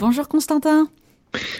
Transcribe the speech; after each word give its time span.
Bonjour 0.00 0.28
Constantin. 0.28 0.88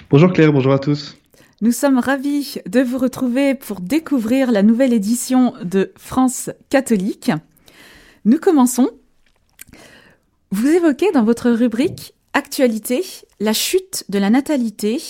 Bonjour 0.08 0.32
Claire, 0.32 0.50
bonjour 0.50 0.72
à 0.72 0.78
tous. 0.78 1.18
Nous 1.60 1.72
sommes 1.72 1.98
ravis 1.98 2.56
de 2.64 2.80
vous 2.80 2.96
retrouver 2.96 3.54
pour 3.54 3.82
découvrir 3.82 4.50
la 4.50 4.62
nouvelle 4.62 4.94
édition 4.94 5.52
de 5.62 5.92
France 5.98 6.48
catholique. 6.70 7.30
Nous 8.24 8.38
commençons. 8.38 8.88
Vous 10.52 10.68
évoquez 10.68 11.12
dans 11.12 11.22
votre 11.22 11.50
rubrique 11.50 12.14
Actualité 12.32 13.04
la 13.40 13.52
chute 13.52 14.06
de 14.08 14.18
la 14.18 14.30
natalité 14.30 15.02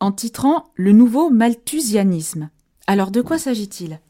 en 0.00 0.10
titrant 0.10 0.64
Le 0.74 0.90
nouveau 0.90 1.30
malthusianisme. 1.30 2.50
Alors 2.88 3.12
de 3.12 3.20
quoi 3.20 3.38
s'agit-il? 3.38 4.00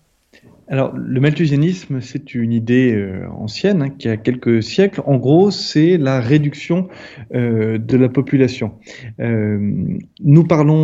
Alors, 0.67 0.95
le 0.97 1.21
malthusianisme, 1.21 2.01
c'est 2.01 2.35
une 2.35 2.53
idée 2.53 2.95
euh, 2.95 3.29
ancienne 3.31 3.83
hein, 3.83 3.91
qui 3.91 4.09
a 4.09 4.17
quelques 4.17 4.63
siècles. 4.63 5.03
En 5.05 5.19
gros, 5.19 5.51
c'est 5.51 5.99
la 5.99 6.21
réduction 6.21 6.89
euh, 7.35 7.77
de 7.77 7.97
la 7.99 8.09
population. 8.09 8.73
Euh, 9.21 9.59
nous 10.23 10.45
parlons 10.45 10.75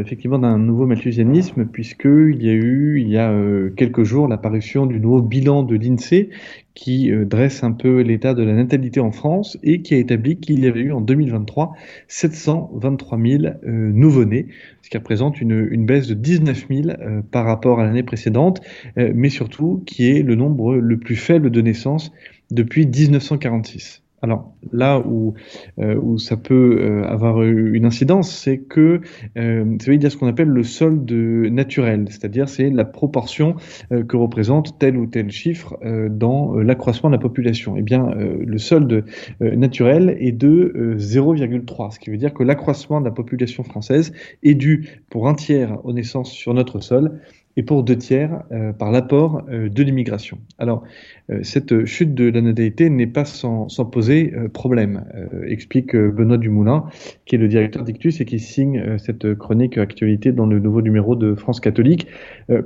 effectivement 0.00 0.38
d'un 0.38 0.58
nouveau 0.58 0.86
malthusianisme 0.86 1.64
puisqu'il 1.64 2.42
y 2.42 2.50
a 2.50 2.52
eu, 2.52 3.00
il 3.00 3.08
y 3.08 3.16
a 3.16 3.32
quelques 3.76 4.02
jours, 4.02 4.28
l'apparition 4.28 4.86
du 4.86 5.00
nouveau 5.00 5.22
bilan 5.22 5.62
de 5.62 5.76
l'INSEE 5.76 6.30
qui 6.74 7.10
dresse 7.10 7.64
un 7.64 7.72
peu 7.72 8.00
l'état 8.00 8.34
de 8.34 8.42
la 8.42 8.54
natalité 8.54 9.00
en 9.00 9.12
France 9.12 9.58
et 9.62 9.82
qui 9.82 9.94
a 9.94 9.98
établi 9.98 10.38
qu'il 10.38 10.60
y 10.60 10.66
avait 10.66 10.80
eu 10.80 10.92
en 10.92 11.00
2023 11.00 11.72
723 12.08 13.18
000 13.18 13.42
nouveau-nés, 13.64 14.46
ce 14.92 14.98
qui 14.98 14.98
représente 14.98 15.40
une, 15.40 15.68
une 15.70 15.86
baisse 15.86 16.06
de 16.06 16.12
19 16.12 16.66
000 16.68 16.88
par 17.30 17.46
rapport 17.46 17.80
à 17.80 17.84
l'année 17.84 18.02
précédente 18.02 18.60
mais 18.96 19.30
surtout 19.30 19.82
qui 19.86 20.10
est 20.10 20.22
le 20.22 20.34
nombre 20.34 20.74
le 20.74 20.98
plus 20.98 21.16
faible 21.16 21.50
de 21.50 21.62
naissances 21.62 22.12
depuis 22.50 22.86
1946. 22.86 24.02
Alors 24.22 24.54
là 24.70 25.00
où, 25.00 25.34
euh, 25.80 25.96
où 26.00 26.16
ça 26.16 26.36
peut 26.36 26.78
euh, 26.80 27.04
avoir 27.08 27.42
une 27.42 27.84
incidence, 27.84 28.32
c'est 28.32 28.58
que 28.58 29.00
euh, 29.36 29.76
ça 29.80 29.90
veut 29.90 29.98
dire 29.98 30.12
ce 30.12 30.16
qu'on 30.16 30.28
appelle 30.28 30.48
le 30.48 30.62
solde 30.62 31.10
naturel, 31.10 32.06
c'est-à-dire 32.08 32.48
c'est 32.48 32.70
la 32.70 32.84
proportion 32.84 33.56
euh, 33.90 34.04
que 34.04 34.16
représente 34.16 34.78
tel 34.78 34.96
ou 34.96 35.06
tel 35.06 35.30
chiffre 35.30 35.76
dans 36.08 36.54
l'accroissement 36.54 37.10
de 37.10 37.16
la 37.16 37.20
population. 37.20 37.74
Eh 37.76 37.82
bien, 37.82 38.10
le 38.14 38.58
solde 38.58 39.04
naturel 39.40 40.16
est 40.20 40.32
de 40.32 40.96
0,3, 40.98 41.90
ce 41.90 41.98
qui 41.98 42.10
veut 42.10 42.16
dire 42.16 42.32
que 42.32 42.42
l'accroissement 42.42 43.00
de 43.00 43.04
la 43.04 43.10
population 43.10 43.64
française 43.64 44.12
est 44.42 44.54
dû 44.54 45.02
pour 45.10 45.28
un 45.28 45.34
tiers 45.34 45.84
aux 45.84 45.92
naissances 45.92 46.30
sur 46.30 46.54
notre 46.54 46.80
sol 46.80 47.20
et 47.56 47.62
pour 47.62 47.82
deux 47.82 47.96
tiers 47.96 48.42
euh, 48.50 48.72
par 48.72 48.90
l'apport 48.90 49.42
euh, 49.50 49.68
de 49.68 49.82
l'immigration. 49.82 50.38
Alors, 50.58 50.84
euh, 51.30 51.40
cette 51.42 51.84
chute 51.84 52.14
de 52.14 52.30
la 52.30 52.40
natalité 52.40 52.88
n'est 52.88 53.06
pas 53.06 53.24
sans, 53.24 53.68
sans 53.68 53.84
poser 53.84 54.32
problème, 54.52 55.04
explique 55.46 55.94
Benoît 55.94 56.38
Dumoulin, 56.38 56.84
qui 57.26 57.36
est 57.36 57.38
le 57.38 57.48
directeur 57.48 57.84
d'Ictus 57.84 58.20
et 58.20 58.24
qui 58.24 58.38
signe 58.38 58.98
cette 58.98 59.34
chronique 59.34 59.78
actualité 59.78 60.32
dans 60.32 60.46
le 60.46 60.58
nouveau 60.58 60.82
numéro 60.82 61.16
de 61.16 61.34
France 61.34 61.60
catholique. 61.60 62.06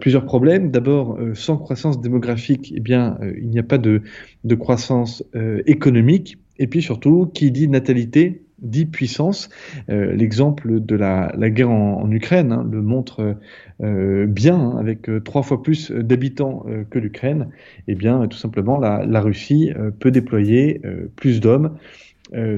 plusieurs 0.00 0.24
problèmes. 0.24 0.70
D'abord, 0.70 1.18
sans 1.34 1.56
croissance 1.56 2.00
démographique, 2.00 2.72
eh 2.76 2.80
bien, 2.80 3.18
il 3.38 3.48
n'y 3.48 3.58
a 3.58 3.62
pas 3.62 3.78
de, 3.78 4.02
de 4.44 4.54
croissance 4.54 5.24
économique. 5.66 6.38
Et 6.58 6.66
puis 6.66 6.82
surtout, 6.82 7.26
qui 7.26 7.50
dit 7.50 7.68
natalité 7.68 8.45
dit 8.60 8.86
puissance. 8.86 9.48
Euh, 9.90 10.14
l'exemple 10.14 10.80
de 10.80 10.96
la, 10.96 11.32
guerre 11.50 11.70
en, 11.70 12.10
Ukraine 12.10 12.52
hein, 12.52 12.66
le 12.70 12.82
montre 12.82 13.36
euh, 13.82 14.26
bien, 14.26 14.58
hein, 14.58 14.76
avec 14.78 15.08
euh, 15.08 15.20
trois 15.20 15.42
fois 15.42 15.62
plus 15.62 15.90
d'habitants 15.90 16.64
que 16.90 16.98
l'Ukraine. 16.98 17.48
Eh 17.88 17.94
bien, 17.94 18.26
tout 18.28 18.38
simplement, 18.38 18.78
la, 18.78 19.20
Russie 19.20 19.72
peut 19.98 20.10
déployer 20.10 20.80
plus 21.16 21.40
d'hommes. 21.40 21.76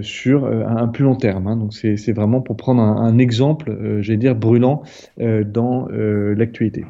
sur 0.02 0.46
un, 0.46 0.88
plus 0.88 1.04
long 1.04 1.16
terme. 1.16 1.46
Hein. 1.46 1.56
Donc 1.56 1.74
c'est 1.74 2.12
vraiment 2.12 2.40
pour 2.40 2.56
prendre 2.56 2.82
un, 2.82 2.96
un 2.96 3.18
exemple, 3.18 4.00
j'allais 4.00 4.18
dire, 4.18 4.34
brûlant 4.34 4.82
dans 5.18 5.88
l'actualité. 5.90 6.84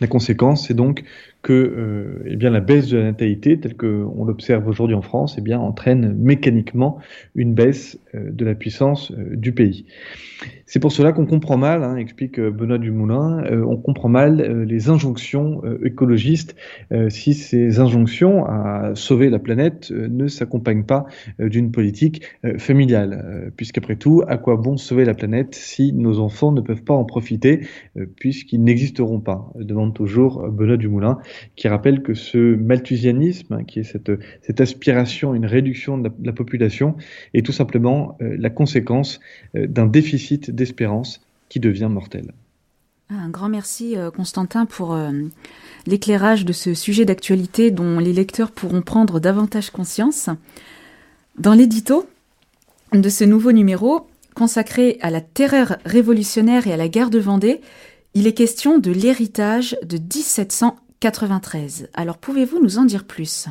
La 0.00 0.06
conséquence, 0.06 0.68
c'est 0.68 0.74
donc 0.74 1.02
que 1.42 1.52
euh, 1.52 2.22
eh 2.26 2.36
bien, 2.36 2.50
la 2.50 2.60
baisse 2.60 2.88
de 2.88 2.98
la 2.98 3.04
natalité, 3.04 3.58
telle 3.58 3.76
qu'on 3.76 4.24
l'observe 4.24 4.66
aujourd'hui 4.66 4.96
en 4.96 5.02
France, 5.02 5.36
eh 5.38 5.40
bien, 5.40 5.58
entraîne 5.58 6.14
mécaniquement 6.18 6.98
une 7.34 7.54
baisse 7.54 7.98
euh, 8.14 8.30
de 8.30 8.44
la 8.44 8.54
puissance 8.54 9.12
euh, 9.12 9.36
du 9.36 9.52
pays. 9.52 9.86
C'est 10.66 10.80
pour 10.80 10.92
cela 10.92 11.12
qu'on 11.12 11.26
comprend 11.26 11.56
mal, 11.56 11.82
hein, 11.82 11.96
explique 11.96 12.38
Benoît 12.38 12.78
Dumoulin, 12.78 13.42
on 13.66 13.76
comprend 13.76 14.08
mal 14.08 14.64
les 14.64 14.88
injonctions 14.88 15.62
écologistes 15.82 16.54
si 17.08 17.34
ces 17.34 17.80
injonctions 17.80 18.44
à 18.44 18.92
sauver 18.94 19.30
la 19.30 19.40
planète 19.40 19.90
ne 19.90 20.28
s'accompagnent 20.28 20.84
pas 20.84 21.06
d'une 21.40 21.72
politique 21.72 22.22
familiale. 22.58 23.50
Puisqu'après 23.56 23.96
tout, 23.96 24.22
à 24.28 24.36
quoi 24.36 24.56
bon 24.56 24.76
sauver 24.76 25.04
la 25.04 25.14
planète 25.14 25.56
si 25.56 25.92
nos 25.92 26.20
enfants 26.20 26.52
ne 26.52 26.60
peuvent 26.60 26.84
pas 26.84 26.94
en 26.94 27.04
profiter, 27.04 27.66
puisqu'ils 28.16 28.62
n'existeront 28.62 29.20
pas? 29.20 29.50
Demande 29.56 29.94
toujours 29.94 30.48
Benoît 30.50 30.76
Dumoulin 30.76 31.18
qui 31.56 31.68
rappelle 31.68 32.02
que 32.02 32.14
ce 32.14 32.54
malthusianisme, 32.54 33.54
hein, 33.54 33.64
qui 33.64 33.80
est 33.80 33.84
cette, 33.84 34.60
aspiration 34.60 35.32
à 35.32 35.36
une 35.36 35.46
réduction 35.46 35.98
de 35.98 36.10
la, 36.22 36.32
population, 36.32 36.96
est 37.34 37.44
tout 37.44 37.52
simplement 37.52 38.16
euh, 38.20 38.36
la 38.38 38.50
conséquence 38.50 39.20
euh, 39.56 39.66
d'un 39.66 39.86
déficit 39.86 40.50
d'espérance 40.50 41.20
qui 41.48 41.60
devient 41.60 41.88
mortel. 41.90 42.32
Ah, 43.10 43.14
un 43.14 43.30
grand 43.30 43.48
merci 43.48 43.96
euh, 43.96 44.10
Constantin 44.10 44.66
pour 44.66 44.98
l'éclairage 45.86 46.44
de 46.44 46.52
ce 46.52 46.74
sujet 46.74 47.04
d'actualité 47.04 47.70
dont 47.70 47.98
les 47.98 48.12
lecteurs 48.12 48.50
pourront 48.50 48.82
prendre 48.82 49.20
davantage 49.20 49.70
conscience. 49.70 50.28
Dans 51.38 51.54
l'édito 51.54 52.08
de 52.92 53.08
ce 53.08 53.24
nouveau 53.24 53.52
numéro, 53.52 54.06
consacré 54.34 54.98
à 55.00 55.10
la 55.10 55.20
terreur 55.20 55.78
révolutionnaire 55.84 56.66
et 56.66 56.72
à 56.72 56.76
la 56.76 56.88
guerre 56.88 57.10
de 57.10 57.18
Vendée, 57.18 57.60
il 58.14 58.26
est 58.26 58.34
question 58.34 58.78
de 58.78 58.90
l'héritage 58.90 59.76
de 59.84 59.98
1700 59.98 60.76
93. 61.00 61.88
Alors 61.94 62.18
pouvez-vous 62.18 62.60
nous 62.62 62.78
en 62.78 62.84
dire 62.84 63.04
plus? 63.04 63.48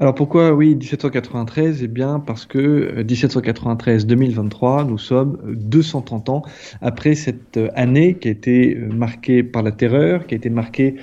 Alors 0.00 0.14
pourquoi 0.14 0.52
oui 0.52 0.76
1793 0.76 1.82
Eh 1.82 1.88
bien 1.88 2.20
parce 2.20 2.46
que 2.46 3.02
1793-2023, 3.02 4.82
euh, 4.82 4.84
nous 4.84 4.96
sommes 4.96 5.38
230 5.44 6.28
ans 6.28 6.42
après 6.80 7.16
cette 7.16 7.56
euh, 7.56 7.68
année 7.74 8.14
qui 8.14 8.28
a 8.28 8.30
été 8.30 8.76
euh, 8.76 8.92
marquée 8.92 9.42
par 9.42 9.64
la 9.64 9.72
terreur, 9.72 10.28
qui 10.28 10.34
a 10.34 10.36
été 10.36 10.50
marquée 10.50 10.94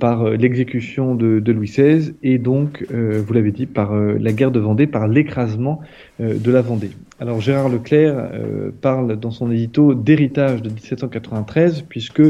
par 0.00 0.28
l'exécution 0.30 1.14
de, 1.14 1.52
Louis 1.52 1.68
XVI 1.68 2.14
et 2.22 2.38
donc, 2.38 2.84
vous 2.90 3.32
l'avez 3.32 3.52
dit, 3.52 3.66
par 3.66 3.94
la 3.94 4.32
guerre 4.32 4.50
de 4.50 4.60
Vendée, 4.60 4.86
par 4.86 5.08
l'écrasement 5.08 5.80
de 6.18 6.50
la 6.50 6.62
Vendée. 6.62 6.90
Alors 7.20 7.40
Gérard 7.40 7.68
Leclerc 7.68 8.30
parle 8.80 9.16
dans 9.16 9.30
son 9.30 9.50
édito 9.50 9.94
d'héritage 9.94 10.62
de 10.62 10.68
1793 10.68 11.82
puisque 11.88 12.22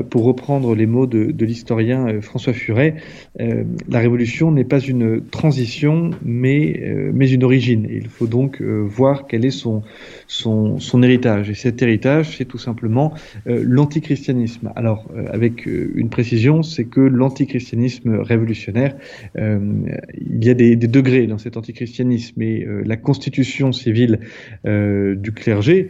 pour 0.00 0.24
reprendre 0.24 0.74
les 0.74 0.86
mots 0.86 1.06
de, 1.06 1.44
l'historien 1.44 2.08
euh, 2.08 2.20
François 2.20 2.52
Furet, 2.52 2.96
euh, 3.40 3.64
la 3.88 3.98
révolution 3.98 4.50
n'est 4.52 4.64
pas 4.64 4.78
une 4.78 5.22
transition, 5.22 6.10
mais, 6.24 6.62
une 6.72 7.44
origine. 7.44 7.88
il 7.90 8.08
faut 8.08 8.26
donc 8.26 8.60
voir 8.60 9.26
quel 9.26 9.44
est 9.44 9.50
son, 9.50 9.82
héritage. 11.02 11.50
Et 11.50 11.54
cet 11.54 11.80
héritage, 11.82 12.36
c'est 12.36 12.44
tout 12.44 12.58
simplement 12.58 13.14
l'antichristianisme. 13.46 14.72
Alors, 14.76 15.08
avec 15.30 15.66
une 15.66 16.10
précision, 16.10 16.62
c'est 16.62 16.84
que 16.84 17.00
l'antichristianisme 17.00 18.16
révolutionnaire, 18.16 18.96
il 19.36 20.44
y 20.44 20.50
a 20.50 20.54
des, 20.54 20.76
des, 20.76 20.88
degrés 20.88 21.26
dans 21.26 21.38
cet 21.38 21.56
antichristianisme. 21.56 22.42
Et 22.42 22.66
la 22.84 22.96
constitution 22.96 23.72
civile 23.72 24.20
du 24.64 25.32
clergé, 25.32 25.88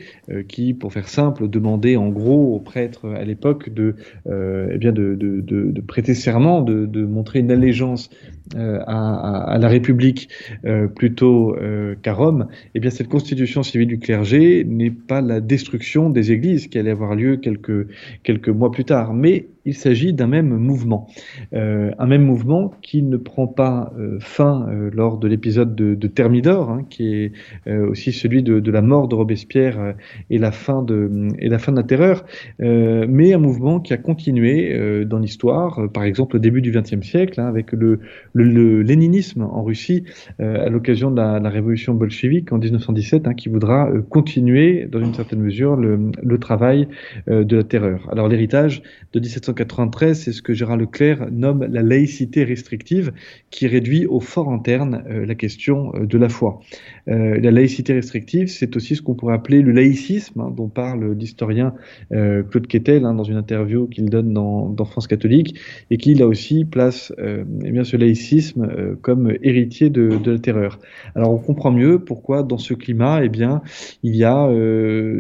qui, 0.49 0.75
pour 0.75 0.93
faire 0.93 1.09
simple, 1.09 1.49
demandait 1.49 1.97
en 1.97 2.09
gros 2.09 2.55
aux 2.55 2.61
prêtres 2.61 3.09
à 3.09 3.25
l'époque 3.25 3.71
de 3.71 3.92
euh, 4.27 4.69
eh 4.73 4.79
bien 4.79 4.93
de, 4.93 5.15
de, 5.15 5.41
de, 5.41 5.81
prêter 5.81 6.15
serment, 6.15 6.63
de, 6.63 7.05
montrer 7.05 7.41
une 7.41 7.51
allégeance 7.51 8.11
euh, 8.57 8.81
à, 8.87 9.53
à, 9.53 9.59
la 9.59 9.69
République 9.69 10.29
euh, 10.65 10.87
plutôt 10.89 11.57
qu'à 12.03 12.13
Rome, 12.13 12.49
eh 12.75 12.81
bien 12.81 12.91
cette 12.91 13.09
constitution 13.09 13.63
civile 13.63 13.89
du 13.89 13.99
clergé 13.99 14.65
n'est 14.65 14.91
pas 14.91 15.21
la 15.21 15.41
destruction 15.41 16.11
des 16.11 16.33
églises 16.33 16.69
qui 16.69 16.79
allait 16.79 16.91
avoir 16.91 17.15
lieu 17.15 17.37
quelques, 17.37 17.89
quelques 18.23 18.49
mois 18.49 18.71
plus 18.71 18.85
tard, 18.85 19.15
mais 19.15 19.47
il 19.65 19.75
s'agit 19.75 20.13
d'un 20.13 20.27
même 20.27 20.57
mouvement. 20.57 21.09
Euh, 21.55 21.93
un 21.99 22.07
même 22.07 22.25
mouvement 22.25 22.73
qui 22.83 23.03
ne 23.03 23.17
prend 23.17 23.47
pas 23.47 23.93
euh, 23.99 24.19
fin 24.21 24.67
euh, 24.69 24.91
lors 24.93 25.19
de 25.19 25.29
l'épisode 25.29 25.75
de, 25.75 26.07
Thermidor, 26.09 26.71
hein, 26.71 26.85
qui 26.91 27.15
est 27.15 27.33
aussi 27.71 28.13
celui 28.13 28.43
de, 28.43 28.71
la 28.71 28.83
mort 28.83 29.09
de 29.09 29.15
Robespierre 29.15 29.95
et, 30.31 30.39
la 30.39 30.53
fin 30.53 30.83
de, 30.83 31.29
et 31.39 31.49
la 31.49 31.59
fin 31.59 31.73
de 31.73 31.77
la 31.77 31.83
terreur, 31.83 32.25
mais 32.59 33.33
un 33.33 33.39
mouvement 33.39 33.81
qui 33.81 33.95
a 33.95 33.97
continué 33.97 35.05
dans 35.07 35.19
l'histoire, 35.19 35.91
par 35.91 36.05
exemple 36.05 36.37
au 36.37 36.39
début 36.39 36.61
du 36.61 36.71
XXe 36.71 37.01
siècle, 37.07 37.41
hein, 37.41 37.47
avec 37.47 37.73
le, 37.73 38.01
léninisme 38.35 39.43
en 39.43 39.63
Russie 39.63 40.05
à 40.39 40.69
l'occasion 40.69 41.11
de 41.11 41.17
la, 41.17 41.39
la, 41.39 41.49
révolution 41.49 41.95
bolchevique 41.95 42.53
en 42.53 42.59
1917, 42.59 43.27
hein, 43.27 43.35
qui 43.35 43.49
voudra 43.49 43.91
continuer 44.11 44.87
dans 44.91 45.01
une 45.01 45.15
certaine 45.15 45.41
mesure 45.41 45.77
le, 45.77 46.11
le 46.23 46.39
travail 46.39 46.89
de 47.27 47.57
la 47.57 47.65
terreur. 47.65 48.09
Alors 48.11 48.29
l'héritage 48.29 48.83
de 49.13 49.19
17 49.19 49.45
1793, 49.53 50.21
c'est 50.21 50.33
ce 50.33 50.43
que 50.43 50.55
Gérard 50.55 50.77
Leclerc 50.77 51.31
nomme 51.31 51.67
la 51.71 51.83
laïcité 51.83 52.45
restrictive, 52.45 53.13
qui 53.51 53.67
réduit 53.67 54.07
au 54.07 54.21
fort 54.21 54.51
interne 54.51 55.03
la 55.09 55.35
question 55.35 55.93
de 56.01 56.19
la 56.19 56.29
foi. 56.29 56.61
la 57.07 57.51
laïcité 57.51 57.93
restrictive, 57.93 58.49
c'est 58.49 58.77
aussi 58.77 58.97
ce 58.97 59.03
qu'on 59.03 59.15
pourrait 59.15 59.35
appeler 59.35 59.63
le 59.63 59.73
laïcisme, 59.73 60.41
hein, 60.41 60.53
dont 60.55 60.69
parle 60.69 61.13
l'historien 61.13 61.75
Claude 62.11 62.67
Quetel 62.67 63.05
hein, 63.05 63.15
dans 63.15 63.25
une 63.25 63.37
interview 63.37 63.87
qu'il 63.87 64.07
donne 64.07 64.33
dans, 64.33 64.85
France 64.85 65.07
catholique, 65.07 65.59
et 65.91 65.97
qui 65.97 66.15
là 66.15 66.27
aussi 66.27 66.65
place 66.65 67.13
eh 67.19 67.71
bien, 67.71 67.85
ce 67.85 67.97
laïcisme 67.97 68.97
comme 69.01 69.33
héritier 69.43 69.91
de, 69.91 70.19
la 70.25 70.39
terreur. 70.39 70.79
Alors 71.15 71.33
on 71.33 71.39
comprend 71.39 71.71
mieux 71.71 71.99
pourquoi 71.99 72.43
dans 72.43 72.59
ce 72.59 72.75
climat, 72.75 73.21
eh 73.23 73.29
bien, 73.29 73.63
il 74.03 74.17
y 74.17 74.25
a 74.25 74.51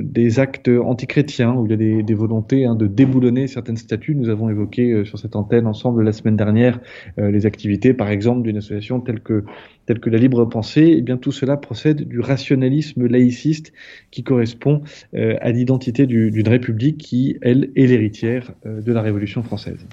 des 0.02 0.40
actes 0.40 0.69
antichrétiens, 0.69 1.55
où 1.55 1.67
il 1.67 1.70
y 1.70 1.75
a 1.75 1.76
des, 1.76 2.02
des 2.02 2.14
volontés 2.14 2.64
hein, 2.64 2.75
de 2.75 2.87
déboulonner 2.87 3.46
certaines 3.46 3.76
statues. 3.76 4.14
Nous 4.23 4.29
avons 4.29 4.49
évoqué 4.49 4.93
euh, 4.93 5.05
sur 5.05 5.19
cette 5.19 5.35
antenne 5.35 5.67
ensemble 5.67 6.05
la 6.05 6.13
semaine 6.13 6.37
dernière 6.37 6.79
euh, 7.19 7.33
les 7.33 7.45
activités, 7.45 7.93
par 7.93 8.09
exemple, 8.09 8.43
d'une 8.43 8.57
association 8.57 9.01
telle 9.01 9.19
que, 9.19 9.45
telle 9.85 9.99
que 9.99 10.11
la 10.11 10.19
Libre 10.19 10.45
Pensée. 10.45 10.95
Eh 10.97 11.03
bien 11.03 11.17
tout 11.17 11.33
cela 11.33 11.57
procède 11.57 12.07
du 12.07 12.21
rationalisme 12.21 13.09
laïciste 13.09 13.73
qui 14.13 14.23
correspond 14.23 14.83
euh, 15.15 15.35
à 15.41 15.51
l'identité 15.51 16.07
d'une 16.07 16.49
république 16.49 16.99
qui, 16.99 17.37
elle, 17.43 17.71
est 17.75 17.87
l'héritière 17.87 18.53
de 18.65 18.93
la 18.93 19.03
Révolution 19.03 19.43
française. 19.43 19.85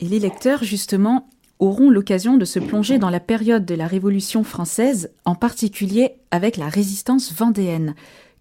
Et 0.00 0.06
les 0.06 0.18
lecteurs, 0.18 0.64
justement, 0.64 1.28
auront 1.58 1.90
l'occasion 1.90 2.38
de 2.38 2.46
se 2.46 2.58
plonger 2.58 2.98
dans 2.98 3.10
la 3.10 3.20
période 3.20 3.66
de 3.66 3.74
la 3.74 3.86
Révolution 3.86 4.44
française, 4.44 5.12
en 5.26 5.34
particulier 5.34 6.12
avec 6.30 6.56
la 6.56 6.70
résistance 6.70 7.34
vendéenne. 7.34 7.94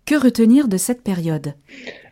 Que 0.06 0.16
retenir 0.16 0.68
de 0.68 0.78
cette 0.78 1.04
période? 1.04 1.54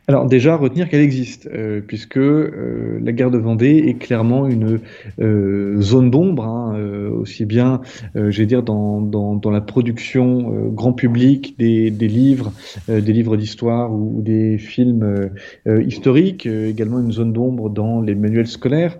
Alors 0.10 0.26
déjà, 0.26 0.56
retenir 0.56 0.90
qu'elle 0.90 1.02
existe, 1.02 1.48
euh, 1.54 1.82
puisque 1.86 2.18
euh, 2.18 2.98
la 3.00 3.12
guerre 3.12 3.30
de 3.30 3.38
Vendée 3.38 3.84
est 3.86 3.94
clairement 3.94 4.48
une 4.48 4.80
euh, 5.22 5.80
zone 5.82 6.10
d'ombre, 6.10 6.46
hein, 6.46 6.76
aussi 7.14 7.46
bien, 7.46 7.82
j'ai 8.16 8.48
dire, 8.48 8.64
dans, 8.64 9.02
dans, 9.02 9.52
la 9.52 9.62
production 9.62 10.72
grand 10.72 10.94
public 10.94 11.56
des, 11.60 11.92
des 11.92 12.08
livres, 12.08 12.52
des 12.88 13.14
livres 13.14 13.38
d'histoire 13.38 13.94
ou, 13.94 14.22
des 14.22 14.58
films 14.58 15.30
historiques, 15.68 16.46
également 16.46 17.00
une 17.00 17.12
zone 17.12 17.34
d'ombre 17.34 17.70
dans 17.70 18.02
les 18.02 18.16
manuels 18.16 18.48
scolaires, 18.48 18.98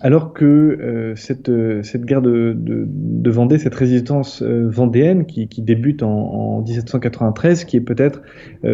alors 0.00 0.32
que 0.32 1.12
cette, 1.16 1.50
cette 1.82 2.04
guerre 2.04 2.22
de, 2.22 2.56
de, 2.56 3.30
Vendée, 3.30 3.58
cette 3.58 3.74
résistance 3.74 4.42
vendéenne 4.42 5.26
qui, 5.26 5.48
qui 5.48 5.62
débute 5.62 6.02
en, 6.02 6.58
en 6.58 6.62
1793, 6.62 7.64
qui 7.64 7.78
est 7.78 7.80
peut-être, 7.80 8.22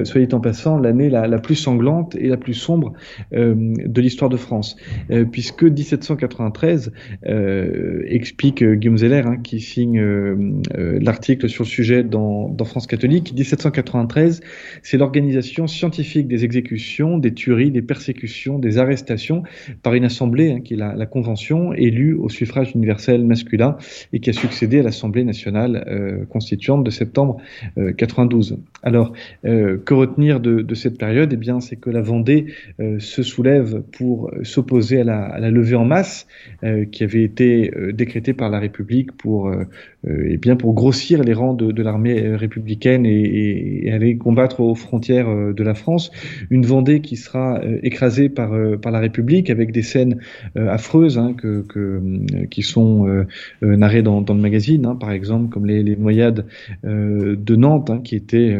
soyez 0.04 0.28
en 0.34 0.40
passant, 0.40 0.78
l'année 0.78 1.07
la, 1.08 1.38
plus 1.38 1.54
sanglante 1.54 2.16
et 2.16 2.28
la 2.28 2.36
plus 2.36 2.54
sombre 2.54 2.92
euh, 3.32 3.54
de 3.56 4.00
l'histoire 4.00 4.30
de 4.30 4.36
France, 4.36 4.76
euh, 5.10 5.24
puisque 5.24 5.62
1793 5.62 6.92
euh, 7.26 8.02
explique 8.06 8.64
Guillaume 8.64 8.98
Zeller, 8.98 9.22
hein, 9.26 9.36
qui 9.36 9.60
signe 9.60 10.00
l'article 10.74 11.48
sur 11.48 11.64
le 11.64 11.68
sujet 11.68 12.02
dans, 12.02 12.54
France 12.64 12.86
catholique, 12.86 13.32
1793, 13.34 14.40
c'est 14.82 14.98
l'organisation 14.98 15.66
scientifique 15.66 16.28
des 16.28 16.44
exécutions, 16.44 17.18
des 17.18 17.32
tueries, 17.32 17.70
des 17.70 17.82
persécutions, 17.82 18.58
des 18.58 18.78
arrestations 18.78 19.42
par 19.82 19.94
une 19.94 20.04
assemblée, 20.04 20.52
hein, 20.52 20.60
qui 20.60 20.74
est 20.74 20.76
la, 20.76 21.06
Convention, 21.08 21.72
élue 21.72 22.12
au 22.12 22.28
suffrage 22.28 22.72
universel 22.74 23.24
masculin 23.24 23.78
et 24.12 24.20
qui 24.20 24.28
a 24.28 24.34
succédé 24.34 24.80
à 24.80 24.82
l'Assemblée 24.82 25.24
nationale 25.24 26.26
constituante 26.28 26.84
de 26.84 26.90
septembre 26.90 27.38
92. 27.96 28.58
Alors, 28.82 29.14
que 29.42 29.94
retenir 29.94 30.38
de 30.40 30.74
cette 30.74 30.97
période, 30.98 31.32
eh 31.32 31.36
bien, 31.36 31.60
c'est 31.60 31.76
que 31.76 31.90
la 31.90 32.02
Vendée 32.02 32.46
euh, 32.80 32.98
se 32.98 33.22
soulève 33.22 33.82
pour 33.92 34.30
s'opposer 34.42 35.00
à 35.00 35.04
la, 35.04 35.50
levée 35.50 35.76
en 35.76 35.84
masse 35.84 36.26
euh, 36.62 36.84
qui 36.84 37.04
avait 37.04 37.22
été 37.22 37.72
euh, 37.74 37.92
décrétée 37.92 38.34
par 38.34 38.50
la 38.50 38.58
République 38.58 39.12
pour, 39.12 39.50
eh 40.06 40.36
bien, 40.36 40.56
pour 40.56 40.74
grossir 40.74 41.22
les 41.22 41.32
rangs 41.32 41.54
de, 41.54 41.82
l'armée 41.82 42.36
républicaine 42.36 43.04
et, 43.04 43.90
aller 43.92 44.16
combattre 44.16 44.60
aux 44.60 44.74
frontières 44.74 45.28
de 45.52 45.62
la 45.62 45.74
France. 45.74 46.10
Une 46.50 46.64
Vendée 46.64 47.00
qui 47.00 47.16
sera 47.16 47.60
écrasée 47.82 48.28
par, 48.28 48.52
par 48.80 48.92
la 48.92 49.00
République 49.00 49.50
avec 49.50 49.72
des 49.72 49.82
scènes 49.82 50.20
affreuses 50.54 51.18
hein, 51.18 51.34
que, 51.34 51.64
qui 52.50 52.62
sont 52.62 53.24
narrées 53.60 54.02
dans, 54.02 54.20
le 54.20 54.34
magazine, 54.34 54.86
hein, 54.86 54.94
par 54.94 55.10
exemple, 55.10 55.48
comme 55.48 55.66
les, 55.66 55.82
les 55.82 55.96
noyades 55.96 56.46
de 56.84 57.56
Nantes, 57.56 57.90
hein, 57.90 58.00
qui 58.02 58.14
étaient 58.14 58.56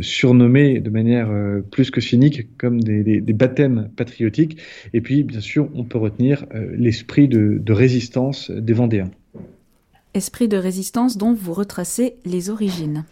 surnommées 0.00 0.80
de 0.80 0.90
manière 0.90 1.30
euh, 1.30 1.60
plus 1.60 1.90
que 1.90 2.00
cyniques 2.00 2.56
comme 2.56 2.80
des, 2.80 3.20
baptêmes 3.32 3.90
patriotiques. 3.96 4.58
Et 4.92 5.00
puis, 5.00 5.22
bien 5.22 5.40
sûr, 5.40 5.68
on 5.74 5.84
peut 5.84 5.98
retenir 5.98 6.44
euh, 6.54 6.74
l'esprit 6.76 7.28
de, 7.28 7.72
résistance 7.72 8.50
des 8.50 8.72
Vendéens. 8.72 9.10
Esprit 10.12 10.48
de 10.48 10.56
résistance 10.56 11.16
dont 11.16 11.32
vous 11.34 11.54
retracez 11.54 12.16
les 12.24 12.50
origines. 12.50 13.04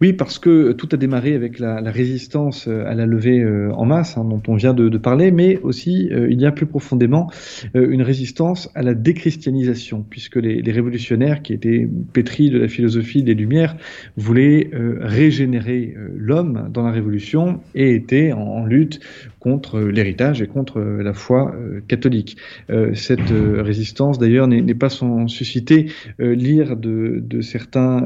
Oui, 0.00 0.12
parce 0.12 0.38
que 0.38 0.72
tout 0.72 0.88
a 0.92 0.96
démarré 0.96 1.34
avec 1.34 1.58
la, 1.58 1.80
résistance 1.90 2.68
euh, 2.68 2.84
à 2.86 2.94
la 2.94 3.06
levée 3.06 3.44
en 3.74 3.84
masse, 3.84 4.16
hein, 4.16 4.24
dont 4.24 4.42
on 4.48 4.54
vient 4.54 4.74
de, 4.74 4.96
parler, 4.98 5.30
mais 5.30 5.58
aussi 5.62 6.10
il 6.12 6.40
y 6.40 6.46
a 6.46 6.52
plus 6.52 6.66
profondément 6.66 7.30
une 7.74 8.02
résistance 8.02 8.70
à 8.74 8.82
la 8.82 8.94
déchristianisation, 8.94 10.04
puisque 10.08 10.36
les, 10.36 10.62
révolutionnaires 10.70 11.42
qui 11.42 11.52
étaient 11.52 11.88
pétris 12.12 12.50
de 12.50 12.58
la 12.58 12.68
philosophie 12.68 13.22
des 13.22 13.34
Lumières 13.34 13.76
voulaient 14.16 14.70
régénérer 14.72 15.94
l'homme 16.16 16.68
dans 16.72 16.82
la 16.82 16.92
Révolution 16.92 17.60
et 17.74 17.94
étaient 17.94 18.32
en 18.32 18.64
lutte 18.64 19.00
contre 19.42 19.80
l'héritage 19.80 20.40
et 20.40 20.46
contre 20.46 20.80
la 20.80 21.12
foi 21.12 21.52
euh, 21.54 21.80
catholique. 21.88 22.36
Euh, 22.70 22.94
cette 22.94 23.32
euh, 23.32 23.60
résistance, 23.60 24.20
d'ailleurs, 24.20 24.46
n'est 24.46 24.74
pas 24.74 24.88
sans 24.88 25.26
susciter 25.26 25.86
lire 26.18 26.76
de, 26.76 27.20
de 27.20 27.40
certains 27.40 28.02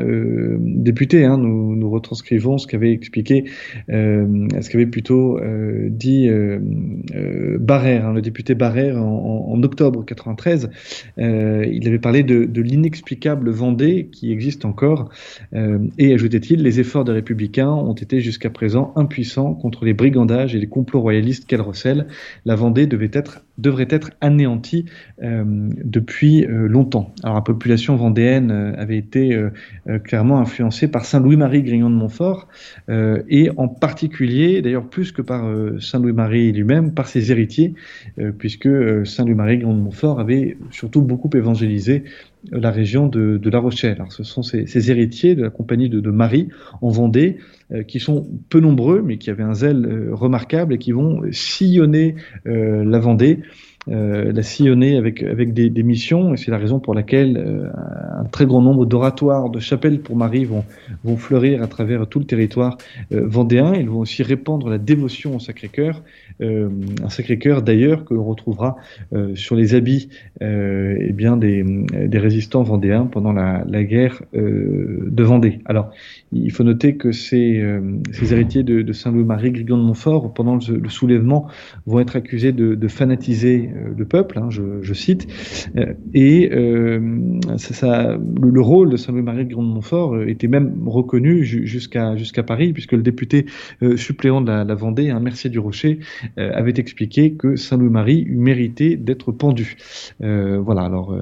députés. 0.59 1.25
Hein. 1.25 1.39
Nous, 1.47 1.91
retranscrivons 1.91 2.59
ce 2.59 2.67
qu'avait 2.67 2.93
expliqué, 2.93 3.45
ce 3.89 4.71
qu'avait 4.71 4.87
plutôt 4.87 5.41
dit 5.89 6.29
Barrère, 7.59 8.07
hein, 8.07 8.13
le 8.13 8.23
député 8.23 8.55
Barrère, 8.55 9.03
en, 9.03 9.49
en, 9.51 9.63
octobre 9.63 10.05
93. 10.05 10.71
il 11.19 11.87
avait 11.87 11.99
parlé 11.99 12.23
de, 12.23 12.45
de 12.45 12.63
l'inexplicable 12.63 13.51
Vendée 13.51 14.09
qui 14.13 14.33
existe 14.33 14.65
encore, 14.65 15.11
et 15.53 16.13
ajoutait-il, 16.13 16.63
les 16.63 16.81
efforts 16.81 17.05
des 17.05 17.13
républicains 17.13 17.71
ont 17.71 17.95
été 17.95 18.21
jusqu'à 18.21 18.51
présent 18.51 18.93
impuissants 18.97 19.55
contre 19.55 19.85
les 19.85 19.95
brigandages 19.95 20.55
et 20.55 20.59
les 20.59 20.67
complots 20.67 21.01
royalistes 21.01 21.47
qu'elle 21.47 21.61
recèle, 21.61 22.07
la 22.45 22.57
Vendée 22.57 22.87
devait 22.87 23.11
être, 23.13 23.46
devrait 23.59 23.89
être 23.91 24.11
anéantie 24.21 24.87
euh, 25.23 25.45
depuis 25.85 26.45
euh, 26.45 26.69
longtemps. 26.69 27.15
Alors 27.23 27.37
la 27.37 27.43
population 27.43 27.97
vendéenne 27.97 28.51
euh, 28.51 28.75
avait 28.77 28.99
été 28.99 29.37
clairement 30.05 30.39
influencée 30.39 30.89
par 30.89 31.05
Saint 31.05 31.21
Louis-Marie 31.21 31.63
Grignon 31.63 31.91
de 31.91 31.95
Montfort 31.95 32.49
et 32.89 33.51
en 33.57 33.69
particulier, 33.69 34.63
d'ailleurs 34.63 34.89
plus 34.89 35.13
que 35.13 35.23
par 35.23 35.45
Saint 35.81 36.01
Louis-Marie 36.01 36.53
lui-même, 36.53 36.93
par 36.93 37.09
ses 37.09 37.31
héritiers, 37.31 37.75
puisque 38.39 38.69
Saint 39.07 39.25
Louis-Marie 39.25 39.59
Grignon 39.59 39.75
de 39.75 39.83
Montfort 39.83 40.21
avait 40.21 40.57
surtout 40.71 41.03
beaucoup 41.03 41.31
évangélisé 41.35 42.05
la 42.51 42.71
région 42.71 43.07
de, 43.09 43.41
La 43.51 43.59
Rochelle. 43.59 43.95
Alors, 43.95 44.13
ce 44.13 44.25
sont 44.25 44.43
ces, 44.43 44.91
héritiers 44.91 45.35
de 45.35 45.43
la 45.43 45.51
compagnie 45.51 45.89
de, 45.89 46.11
Marie 46.11 46.49
en 46.81 46.89
Vendée 46.89 47.39
euh, 47.73 47.83
qui 47.83 48.01
sont 48.01 48.27
peu 48.49 48.61
nombreux, 48.61 49.03
mais 49.03 49.19
qui 49.19 49.31
avaient 49.31 49.43
un 49.43 49.55
zèle 49.55 49.87
euh, 49.87 50.15
remarquable 50.15 50.75
et 50.75 50.79
qui 50.79 50.93
vont 50.93 51.23
sillonner 51.33 52.15
euh, 52.47 52.85
la 52.85 52.99
Vendée 52.99 53.41
euh, 53.89 54.33
la 54.33 54.43
sillonner 54.43 54.97
avec, 54.97 55.23
avec 55.23 55.55
des, 55.55 55.71
des 55.71 55.85
missions, 55.85 56.35
et 56.35 56.37
c'est 56.37 56.51
la 56.51 56.59
raison 56.59 56.81
pour 56.81 56.93
laquelle 56.93 57.37
euh, 57.37 57.69
un 58.19 58.25
très 58.25 58.45
grand 58.45 58.61
nombre 58.61 58.85
d'oratoires, 58.85 59.49
de 59.49 59.61
chapelles 59.61 60.01
pour 60.01 60.17
Marie 60.17 60.45
vont, 60.45 60.65
vont 61.05 61.17
fleurir 61.17 61.63
à 61.63 61.69
travers 61.69 62.09
tout 62.09 62.19
le 62.19 62.25
territoire 62.25 62.79
euh, 63.13 63.29
vendéen. 63.29 63.75
Ils 63.75 63.89
vont 63.89 64.01
aussi 64.01 64.25
répandre 64.25 64.69
la 64.69 64.79
dévotion 64.79 65.37
au 65.37 65.39
Sacré-Cœur, 65.39 66.03
un 66.41 67.09
Sacré-Cœur 67.09 67.63
d'ailleurs 67.63 68.05
que 68.05 68.15
l'on 68.15 68.25
retrouvera 68.25 68.77
sur 69.35 69.57
les 69.57 69.75
habits 69.75 70.09
eh 70.41 71.13
bien 71.13 71.37
des, 71.37 71.65
des 71.65 72.19
résistants 72.19 72.63
vendéens 72.63 73.07
pendant 73.07 73.33
la, 73.33 73.65
la 73.67 73.85
guerre 73.85 74.23
de 74.33 75.23
Vendée. 75.23 75.61
Alors, 75.65 75.91
il 76.33 76.53
faut 76.53 76.65
noter 76.65 76.97
que 76.97 77.13
ces, 77.13 77.65
ces 78.13 78.33
héritiers 78.33 78.63
de, 78.63 78.83
de 78.83 78.93
Saint-Louis-Marie, 78.93 79.51
Grignon 79.53 79.79
de 79.79 79.83
Montfort, 79.83 80.35
pendant 80.35 80.57
le, 80.57 80.77
le, 80.77 80.89
soulèvement, 80.89 81.49
vont 81.87 82.01
être 82.01 82.17
accusés 82.17 82.53
de, 82.53 82.75
de 82.75 82.89
fanatiser 82.89 83.71
le 83.97 84.05
peuple, 84.05 84.39
hein, 84.39 84.49
je, 84.51 84.95
cite, 84.95 85.27
et 86.15 86.51
ça, 87.57 88.19
le, 88.43 88.61
rôle 88.61 88.91
de 88.91 88.97
Saint-Louis-Marie 88.97 89.45
de 89.45 89.53
Grande-Montfort 89.53 90.23
était 90.23 90.49
même 90.49 90.87
reconnu 90.87 91.45
jusqu'à 91.45 92.43
Paris, 92.47 92.73
puisque 92.73 92.93
le 92.93 93.03
député 93.03 93.47
suppléant 93.97 94.41
de 94.41 94.51
la, 94.51 94.75
Vendée, 94.75 95.11
un 95.11 95.21
Mercier 95.21 95.49
du 95.49 95.59
Rocher, 95.59 96.01
avait 96.37 96.75
expliqué 96.77 97.33
que 97.33 97.57
Saint-Louis-Marie 97.57 98.23
eût 98.23 98.37
mérité 98.37 98.97
d'être 98.97 99.33
pendu. 99.33 99.77
voilà, 100.21 100.83
alors 100.83 101.17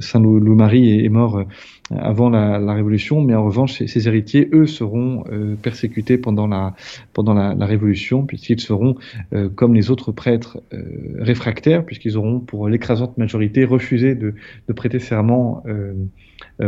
Saint-Louis-Marie 0.00 1.04
est, 1.04 1.08
mort 1.08 1.44
avant 1.90 2.30
la, 2.30 2.74
Révolution, 2.74 3.20
mais 3.20 3.34
en 3.34 3.44
revanche, 3.44 3.82
ses, 3.84 4.08
héritiers, 4.08 4.48
eux, 4.52 4.66
seront 4.66 5.24
persécutés 5.62 6.18
pendant 6.18 6.46
la, 6.46 6.74
pendant 7.12 7.34
la, 7.34 7.66
Révolution, 7.66 8.24
puisqu'ils 8.24 8.60
seront, 8.60 8.96
euh, 9.32 9.48
comme 9.48 9.74
les 9.74 9.90
autres 9.90 10.12
prêtres, 10.12 10.60
euh, 10.72 11.16
réfractaires, 11.18 11.84
puisqu'ils 11.84 12.16
auront, 12.16 12.40
pour 12.40 12.68
l'écrasante 12.68 13.18
majorité, 13.18 13.64
refusé 13.64 14.14
de, 14.14 14.34
prêter 14.74 14.98
serment 14.98 15.62
euh, 15.66 15.94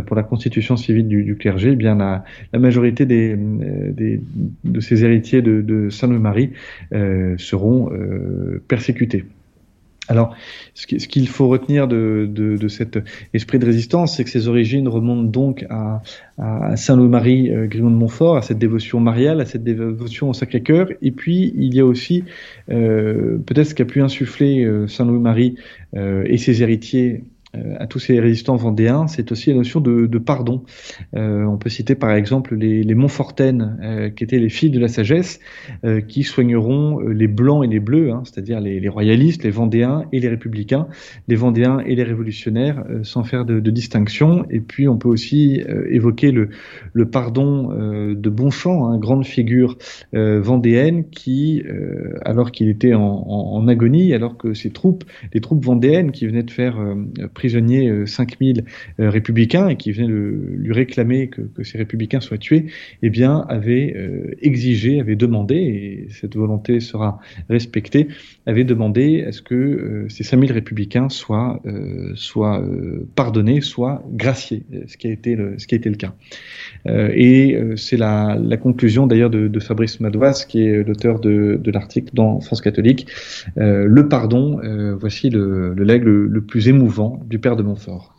pour 0.07 0.17
la 0.17 0.23
constitution 0.23 0.77
civile 0.77 1.09
du, 1.09 1.37
clergé. 1.37 1.71
Eh 1.73 1.77
bien, 1.77 1.95
la, 1.97 2.59
majorité 2.59 3.07
des, 3.07 3.37
de 3.37 4.81
ces 4.81 5.05
héritiers 5.05 5.43
de, 5.43 5.63
de 5.63 5.89
Saint-Louis-Marie 5.91 6.53
seront 7.39 7.91
persécutés. 8.69 9.25
Alors, 10.09 10.35
ce 10.75 10.87
qu'il 10.87 11.29
faut 11.29 11.49
retenir 11.49 11.87
de, 11.87 12.69
cet 12.69 12.99
esprit 13.35 13.59
de 13.59 13.67
résistance, 13.67 14.17
c'est 14.17 14.25
que 14.25 14.31
ses 14.31 14.49
origines 14.49 14.89
remontent 14.89 15.31
donc 15.31 15.67
à, 15.69 16.03
Saint-Louis-Marie 16.77 17.51
euh, 17.51 17.67
de 17.67 17.81
Montfort, 17.81 18.37
à 18.37 18.43
cette 18.43 18.59
dévotion 18.59 19.01
mariale, 19.01 19.41
à 19.41 19.45
cette 19.45 19.65
dévotion 19.65 20.31
au 20.31 20.33
Sacré-Cœur. 20.33 20.89
Et 21.03 21.11
puis, 21.11 21.53
il 21.57 21.75
y 21.75 21.81
a 21.81 21.85
aussi 21.85 22.23
euh, 22.71 23.39
peut-être 23.39 23.67
ce 23.67 23.75
qu'a 23.75 23.85
pu 23.85 24.01
insuffler 24.01 24.65
euh, 24.65 24.87
Saint-Louis-Marie 24.87 25.57
euh, 25.97 26.23
et 26.27 26.39
ses 26.39 26.63
héritiers 26.63 27.25
euh, 27.25 27.38
à 27.55 27.87
tous 27.87 27.99
ces 27.99 28.21
résistants 28.21 28.57
vendéens, 28.57 29.07
c'est 29.07 29.33
aussi 29.33 29.51
la 29.51 29.57
notion 29.57 29.81
de, 29.81 30.07
de 30.07 30.19
pardon. 30.19 30.65
Euh, 31.17 31.45
on 31.45 31.57
peut 31.57 31.71
citer 31.71 31.95
par 31.95 32.13
exemple 32.13 32.55
les, 32.55 32.83
les 32.83 32.95
Montfortaines, 32.95 33.79
euh, 33.83 34.11
qui 34.11 34.25
étaient 34.25 34.39
les 34.39 34.49
filles 34.49 34.71
de 34.71 34.79
la 34.79 34.89
sagesse, 34.89 35.41
euh, 35.85 36.01
qui 36.01 36.25
soigneront 36.25 37.01
euh, 37.01 37.13
les 37.13 37.29
blancs 37.29 37.65
et 37.65 37.69
les 37.69 37.81
bleus, 37.81 38.11
hein, 38.11 38.23
c'est-à-dire 38.25 38.61
les, 38.61 38.81
les, 38.81 38.89
royalistes, 38.89 39.45
les 39.45 39.51
vendéens 39.51 40.05
et 40.13 40.21
les 40.21 40.29
républicains, 40.29 40.89
les 41.27 41.37
vendéens 41.37 41.79
et 41.81 41.95
les 41.95 42.03
révolutionnaires, 42.03 42.85
sans 43.03 43.25
faire 43.25 43.45
de, 43.45 43.61
de, 43.61 43.71
distinction. 43.71 44.45
Et 44.51 44.61
puis 44.61 44.89
on 44.89 44.99
peut 44.99 45.09
aussi 45.09 45.63
évoquer 45.89 46.33
le, 46.33 46.51
le 46.93 47.11
pardon 47.11 47.69
de 48.15 48.31
Bonchamp, 48.31 48.87
hein, 48.87 48.99
grande 48.99 49.25
figure 49.25 49.77
vendéenne, 50.13 51.09
qui, 51.11 51.63
alors 52.23 52.51
qu'il 52.51 52.69
était 52.69 52.95
en, 52.95 53.03
en, 53.03 53.57
en, 53.57 53.69
agonie, 53.69 54.15
alors 54.15 54.37
que 54.37 54.55
ses 54.55 54.71
troupes, 54.71 55.05
les 55.33 55.41
troupes 55.41 55.65
vendéennes 55.65 56.13
qui 56.13 56.27
venaient 56.27 56.43
de 56.43 56.51
faire 56.51 56.77
prisonniers 57.39 58.05
5000 58.05 58.59
euh, 58.99 59.05
euh, 59.05 59.11
républicains 59.11 59.69
et 59.69 59.77
qui 59.77 59.93
venaient 59.93 60.09
lui 60.09 60.73
réclamer 60.73 61.29
que, 61.29 61.43
ces 61.63 61.79
républicains 61.79 62.21
soient 62.21 62.39
tués, 62.39 62.67
eh 63.03 63.11
bien, 63.11 63.45
avait 63.49 63.95
euh, 63.97 64.35
exigé, 64.43 65.01
avait 65.01 65.17
demandé, 65.17 65.57
et 65.57 66.09
cette 66.11 66.35
volonté 66.35 66.81
sera 66.81 67.21
respectée, 67.49 68.09
avait 68.47 68.65
demandé 68.65 69.23
à 69.23 69.33
ce 69.33 69.43
que 69.43 70.07
ces 70.09 70.25
5000 70.25 70.53
républicains 70.53 71.09
soient, 71.09 71.61
soient 72.15 72.65
pardonnés, 73.15 73.61
soient 73.61 74.03
graciés, 74.13 74.63
ce 74.87 74.97
qui 74.97 75.09
a 75.09 75.13
été 75.13 75.37
le, 75.37 75.59
ce 75.59 75.67
qui 75.67 75.75
a 75.75 75.79
été 75.79 75.91
le 75.91 75.97
cas. 75.97 76.15
et 76.87 77.59
c'est 77.77 77.97
la, 77.97 78.39
conclusion 78.61 79.07
d'ailleurs 79.07 79.31
de, 79.31 79.61
Fabrice 79.61 80.01
Madoise, 80.01 80.45
qui 80.47 80.63
est 80.63 80.83
l'auteur 80.83 81.21
de, 81.21 81.61
l'article 81.71 82.11
dans 82.15 82.41
France 82.41 82.63
catholique. 82.63 83.07
le 83.57 84.09
pardon, 84.09 84.61
voici 84.99 85.29
le, 85.29 85.75
le 85.75 85.85
le, 85.85 86.27
le 86.27 86.41
plus 86.41 86.69
émouvant 86.69 87.21
du 87.29 87.39
père 87.39 87.57
de 87.57 87.63
Montfort. 87.63 88.15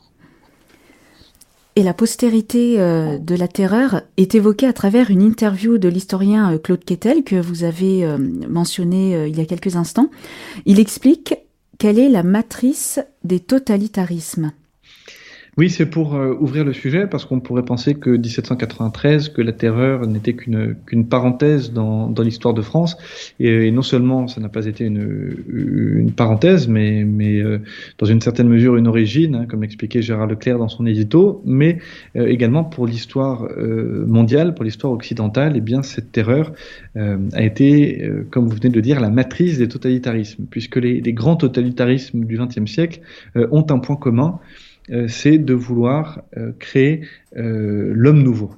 Et 1.76 1.84
la 1.84 1.94
postérité 1.94 2.80
euh, 2.80 3.18
de 3.18 3.36
la 3.36 3.48
terreur 3.48 4.02
est 4.18 4.36
évoquée 4.36 4.68
à 4.68 4.74
travers 4.74 5.12
une 5.12 5.22
interview 5.22 5.78
de 5.78 5.88
l'historien 5.88 6.54
euh, 6.54 6.58
Claude 6.58 6.84
Quetel 6.84 7.24
que 7.24 7.38
vous 7.40 7.64
avez 7.64 8.04
euh, 8.04 8.18
mentionné 8.18 9.28
il 9.28 9.38
y 9.38 9.42
a 9.42 9.46
quelques 9.46 9.76
instants. 9.76 10.10
Il 10.66 10.80
explique 10.80 11.36
quelle 11.78 11.98
est 11.98 12.10
la 12.10 12.24
matrice 12.24 13.00
des 13.24 13.40
totalitarismes. 13.40 14.52
Oui, 15.60 15.70
c'est 15.70 15.88
pour 15.88 16.16
euh, 16.16 16.38
ouvrir 16.40 16.64
le 16.64 16.72
sujet, 16.72 17.06
parce 17.06 17.26
qu'on 17.26 17.42
pourrait 17.42 17.66
penser 17.66 17.94
que 17.94 18.12
1793, 18.12 19.28
que 19.28 19.42
la 19.42 19.52
terreur 19.52 20.08
n'était 20.08 20.32
qu'une 20.32 20.74
qu'une 20.86 21.06
parenthèse 21.06 21.74
dans, 21.74 22.08
dans 22.08 22.24
l'histoire 22.24 22.54
de 22.54 22.62
France, 22.62 22.96
et, 23.42 23.70
non 23.70 23.82
seulement 23.82 24.30
ça 24.30 24.40
n'a 24.40 24.48
pas 24.48 24.68
été 24.68 24.86
une, 24.86 25.36
une 25.50 26.14
parenthèse, 26.14 26.70
mais, 26.70 27.04
mais 27.04 27.42
euh, 27.42 27.60
dans 27.98 28.06
une 28.06 28.22
certaine 28.22 28.48
mesure 28.48 28.78
une 28.78 28.88
origine, 28.88 29.36
hein, 29.36 29.46
comme 29.50 29.62
l'expliquait 29.64 30.02
Gérard 30.02 30.28
Leclerc 30.28 30.60
dans 30.60 30.70
son 30.70 30.86
édito, 30.86 31.44
mais 31.46 31.80
euh, 32.16 32.28
également 32.28 32.64
pour 32.64 32.88
l'histoire 32.88 33.46
mondiale, 34.08 34.56
pour 34.56 34.64
l'histoire 34.64 34.94
occidentale, 34.94 35.56
et 35.56 35.58
eh 35.58 35.62
bien 35.62 35.84
cette 35.84 36.14
terreur 36.14 36.54
a 36.96 37.44
été, 37.44 38.10
comme 38.32 38.48
vous 38.48 38.56
venez 38.56 38.70
de 38.70 38.76
le 38.76 38.82
dire, 38.82 39.02
la 39.02 39.10
matrice 39.10 39.58
des 39.58 39.68
totalitarismes, 39.68 40.46
puisque 40.50 40.78
les, 40.78 41.02
les 41.02 41.14
grands 41.14 41.36
totalitarismes 41.36 42.24
du 42.24 42.38
XXe 42.38 42.72
siècle 42.72 43.02
ont 43.36 43.66
un 43.70 43.80
point 43.80 43.98
commun, 43.98 44.40
euh, 44.40 44.69
c'est 45.08 45.38
de 45.38 45.54
vouloir 45.54 46.24
euh, 46.38 46.52
créer 46.60 47.02
euh, 47.38 47.92
l'homme 47.94 48.24
nouveau. 48.24 48.52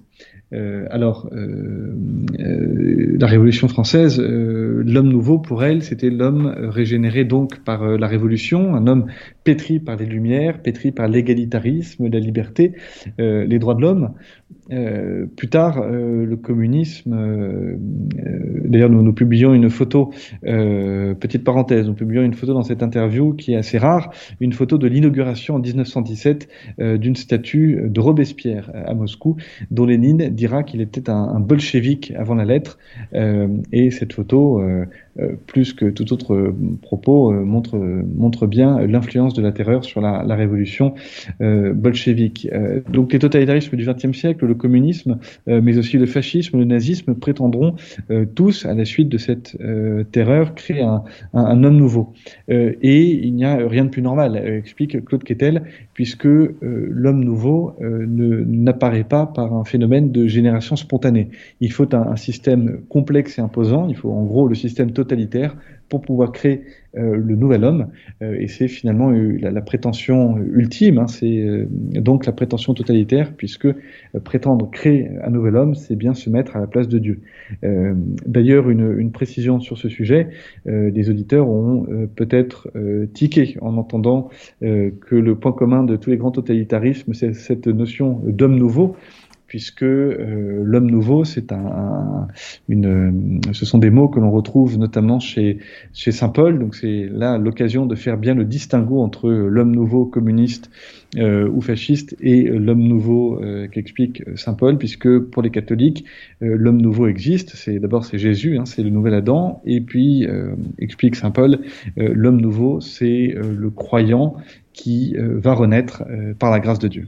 Alors, 0.51 1.29
la 1.31 3.27
Révolution 3.27 3.67
française, 3.67 4.19
l'homme 4.19 5.09
nouveau 5.09 5.39
pour 5.39 5.63
elle, 5.63 5.81
c'était 5.83 6.09
l'homme 6.09 6.53
régénéré 6.57 7.23
donc 7.23 7.63
par 7.63 7.85
la 7.85 8.07
Révolution, 8.07 8.75
un 8.75 8.87
homme 8.87 9.05
pétri 9.43 9.79
par 9.79 9.95
les 9.95 10.05
Lumières, 10.05 10.61
pétri 10.61 10.91
par 10.91 11.07
l'égalitarisme, 11.07 12.07
la 12.07 12.19
liberté, 12.19 12.73
les 13.17 13.59
droits 13.59 13.75
de 13.75 13.81
l'homme. 13.81 14.13
Euh, 14.71 15.25
plus 15.25 15.49
tard, 15.49 15.81
euh, 15.81 16.25
le 16.25 16.37
communisme, 16.37 17.13
euh, 17.13 17.75
d'ailleurs 18.65 18.89
nous, 18.89 19.01
nous, 19.01 19.13
publions 19.13 19.53
une 19.53 19.69
photo, 19.69 20.11
petite 20.41 21.43
parenthèse, 21.43 21.87
nous 21.87 21.93
publions 21.93 22.21
une 22.21 22.33
photo 22.33 22.53
dans 22.53 22.63
cette 22.63 22.83
interview 22.83 23.33
qui 23.33 23.53
est 23.53 23.57
assez 23.57 23.77
rare, 23.77 24.11
une 24.39 24.53
photo 24.53 24.77
de 24.77 24.87
l'inauguration 24.87 25.55
en 25.55 25.59
1917 25.59 26.47
d'une 26.79 27.15
statue 27.15 27.81
de 27.85 27.99
Robespierre 27.99 28.71
à 28.73 28.93
Moscou, 28.93 29.35
dont 29.71 29.85
Lénine 29.85 30.29
dira 30.41 30.63
qu'il 30.63 30.81
était 30.81 31.09
un, 31.09 31.23
un 31.37 31.39
bolchevique 31.39 32.13
avant 32.17 32.35
la 32.35 32.45
lettre, 32.45 32.79
et 33.71 33.91
cette 33.91 34.13
photo 34.13 34.59
euh, 35.19 35.33
plus 35.45 35.73
que 35.73 35.89
tout 35.89 36.13
autre 36.13 36.33
euh, 36.33 36.55
propos, 36.81 37.33
euh, 37.33 37.43
montre, 37.43 37.77
montre 37.77 38.47
bien 38.47 38.79
l'influence 38.87 39.33
de 39.33 39.41
la 39.41 39.51
terreur 39.51 39.83
sur 39.83 39.99
la, 39.99 40.21
révolution 40.35 40.93
bolchevique. 41.39 42.49
donc 42.89 43.11
les 43.11 43.19
totalitarismes 43.19 43.75
du 43.75 43.85
XXe 43.85 44.17
siècle, 44.17 44.45
le 44.45 44.55
communisme, 44.55 45.19
mais 45.47 45.77
aussi 45.77 45.97
le 45.97 46.05
fascisme, 46.05 46.57
le 46.57 46.63
nazisme, 46.63 47.15
prétendront 47.15 47.75
tous, 48.33 48.65
à 48.65 48.73
la 48.73 48.85
suite 48.85 49.09
de 49.09 49.17
cette 49.17 49.57
terreur, 50.11 50.55
créer 50.55 50.81
un, 50.81 51.03
un, 51.33 51.63
homme 51.63 51.75
nouveau. 51.75 52.13
et 52.47 53.25
il 53.25 53.35
n'y 53.35 53.43
a 53.43 53.57
rien 53.67 53.85
de 53.85 53.89
plus 53.89 54.01
normal, 54.01 54.37
explique 54.37 55.03
Claude 55.03 55.23
Quetel, 55.23 55.63
puisque 55.93 56.27
l'homme 56.61 57.23
nouveau 57.23 57.75
n'apparaît 57.81 59.03
pas 59.03 59.25
par 59.25 59.53
un 59.53 59.65
phénomène 59.65 60.11
de 60.11 60.27
génération 60.31 60.75
spontanée. 60.75 61.29
Il 61.59 61.71
faut 61.71 61.93
un, 61.95 62.15
système 62.15 62.81
complexe 62.89 63.37
et 63.37 63.41
imposant, 63.41 63.87
il 63.87 63.95
faut 63.95 64.11
en 64.11 64.23
gros 64.23 64.47
le 64.47 64.55
système 64.55 64.91
totalitaire 64.91 65.55
pour 65.91 66.01
pouvoir 66.01 66.31
créer 66.31 66.61
euh, 66.97 67.17
le 67.17 67.35
nouvel 67.35 67.65
homme. 67.65 67.87
Euh, 68.21 68.37
et 68.39 68.47
c'est 68.47 68.69
finalement 68.69 69.11
euh, 69.11 69.37
la, 69.41 69.61
prétention 69.61 70.37
ultime, 70.37 70.97
hein, 70.97 71.07
c'est 71.07 71.67
donc 71.69 72.25
la 72.25 72.31
prétention 72.31 72.73
totalitaire, 72.73 73.33
puisque 73.35 73.67
prétendre 74.23 74.69
créer 74.71 75.09
un 75.23 75.29
nouvel 75.29 75.57
homme, 75.57 75.75
c'est 75.75 75.97
bien 75.97 76.13
se 76.13 76.29
mettre 76.29 76.55
à 76.55 76.59
la 76.59 76.67
place 76.67 76.87
de 76.87 76.97
Dieu. 76.97 77.19
D'ailleurs, 77.61 78.69
une, 78.69 78.97
une, 78.97 79.11
précision 79.11 79.59
sur 79.59 79.77
ce 79.77 79.89
sujet, 79.89 80.29
des 80.65 81.09
auditeurs 81.09 81.49
ont 81.49 81.85
peut-être 82.15 82.71
tiqué 83.13 83.57
en 83.61 83.77
entendant 83.77 84.29
que 84.61 85.15
le 85.15 85.35
point 85.35 85.51
commun 85.51 85.83
de 85.83 85.95
tous 85.95 86.09
les 86.09 86.17
grands 86.17 86.31
totalitarismes, 86.31 87.13
c'est 87.13 87.33
cette 87.33 87.67
notion 87.67 88.21
d'homme 88.25 88.55
nouveau 88.55 88.95
puisque 89.51 89.83
euh, 89.83 90.61
l'homme 90.63 90.89
nouveau, 90.89 91.25
c'est 91.25 91.51
un, 91.51 92.29
une, 92.69 93.41
ce 93.51 93.65
sont 93.65 93.79
des 93.79 93.89
mots 93.89 94.07
que 94.07 94.17
l'on 94.17 94.31
retrouve 94.31 94.77
notamment 94.77 95.19
chez, 95.19 95.57
chez 95.91 96.13
saint 96.13 96.29
Paul. 96.29 96.57
Donc 96.57 96.73
c'est 96.73 97.09
là 97.11 97.37
l'occasion 97.37 97.85
de 97.85 97.95
faire 97.95 98.17
bien 98.17 98.33
le 98.33 98.45
distinguo 98.45 99.01
entre 99.01 99.29
l'homme 99.29 99.75
nouveau 99.75 100.05
communiste 100.05 100.71
euh, 101.17 101.49
ou 101.49 101.59
fasciste 101.59 102.15
et 102.21 102.43
l'homme 102.43 102.83
nouveau 102.83 103.43
euh, 103.43 103.67
qu'explique 103.67 104.23
saint 104.37 104.53
Paul, 104.53 104.77
puisque 104.77 105.19
pour 105.19 105.41
les 105.43 105.49
catholiques, 105.49 106.05
euh, 106.41 106.55
l'homme 106.57 106.81
nouveau 106.81 107.07
existe. 107.07 107.51
C'est 107.57 107.77
d'abord 107.77 108.05
c'est 108.05 108.19
Jésus, 108.19 108.57
hein, 108.57 108.63
c'est 108.65 108.83
le 108.83 108.89
nouvel 108.89 109.15
Adam, 109.15 109.61
et 109.65 109.81
puis 109.81 110.25
explique 110.79 111.17
saint 111.17 111.31
Paul, 111.31 111.59
l'homme 111.97 112.39
nouveau, 112.39 112.79
c'est 112.79 113.35
le 113.35 113.69
croyant 113.69 114.35
qui 114.71 115.13
va 115.17 115.53
renaître 115.53 116.05
par 116.39 116.51
la 116.51 116.61
grâce 116.61 116.79
de 116.79 116.87
Dieu. 116.87 117.07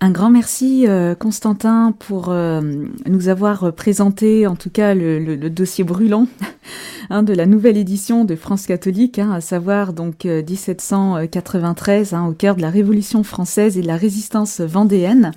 Un 0.00 0.10
grand 0.10 0.28
merci 0.28 0.86
euh, 0.86 1.14
Constantin 1.14 1.94
pour 1.98 2.28
euh, 2.28 2.60
nous 3.06 3.28
avoir 3.28 3.72
présenté 3.72 4.46
en 4.46 4.56
tout 4.56 4.68
cas 4.68 4.94
le, 4.94 5.36
dossier 5.48 5.84
brûlant 5.84 6.26
hein, 7.10 7.22
de 7.22 7.32
la 7.32 7.46
nouvelle 7.46 7.78
édition 7.78 8.24
de 8.24 8.34
France 8.36 8.66
catholique, 8.66 9.18
hein, 9.18 9.32
à 9.32 9.40
savoir 9.40 9.94
donc 9.94 10.24
1793 10.24 12.12
hein, 12.12 12.26
au 12.26 12.32
cœur 12.32 12.56
de 12.56 12.62
la 12.62 12.70
Révolution 12.70 13.22
française 13.22 13.78
et 13.78 13.82
de 13.82 13.86
la 13.86 13.96
résistance 13.96 14.60
vendéenne. 14.60 15.30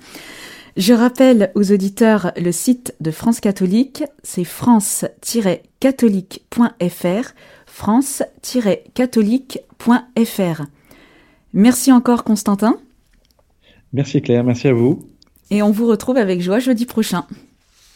Je 0.76 0.92
rappelle 0.92 1.50
aux 1.54 1.72
auditeurs 1.72 2.32
le 2.36 2.52
site 2.52 2.94
de 3.00 3.10
France 3.10 3.40
catholique, 3.40 4.04
c'est 4.22 4.44
france-catholique.fr, 4.44 7.32
france-catholique.fr. 7.66 10.62
Merci 11.52 11.90
encore 11.90 12.22
Constantin. 12.22 12.78
Merci 13.92 14.22
Claire, 14.22 14.44
merci 14.44 14.68
à 14.68 14.72
vous. 14.72 15.08
Et 15.50 15.62
on 15.62 15.70
vous 15.70 15.86
retrouve 15.86 16.16
avec 16.16 16.40
joie 16.40 16.58
jeudi 16.58 16.84
prochain. 16.84 17.24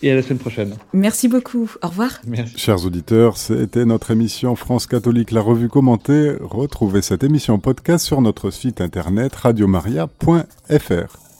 Et 0.02 0.10
à 0.10 0.16
la 0.16 0.22
semaine 0.22 0.38
prochaine. 0.38 0.74
Merci 0.92 1.28
beaucoup. 1.28 1.70
Au 1.80 1.88
revoir. 1.88 2.20
Merci. 2.26 2.58
Chers 2.58 2.84
auditeurs, 2.84 3.36
c'était 3.36 3.84
notre 3.84 4.10
émission 4.10 4.56
France 4.56 4.86
catholique, 4.86 5.30
la 5.30 5.40
revue 5.40 5.68
commentée. 5.68 6.32
Retrouvez 6.40 7.02
cette 7.02 7.22
émission 7.22 7.60
podcast 7.60 8.04
sur 8.04 8.20
notre 8.20 8.50
site 8.50 8.80
internet 8.80 9.34
radiomaria.fr. 9.34 11.31